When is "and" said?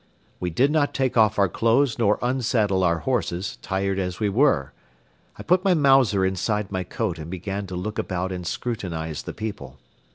7.19-7.29, 8.31-8.47